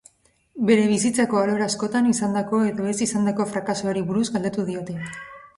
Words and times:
Bere 0.69 0.85
bizitzako 0.91 1.41
alor 1.41 1.61
askotan 1.65 2.09
izandako 2.13 2.63
edo 2.71 2.89
ez 2.93 2.97
izandako 3.09 3.47
frakasoari 3.55 4.07
buruz 4.11 4.27
galdetu 4.39 4.71
diote. 4.73 4.99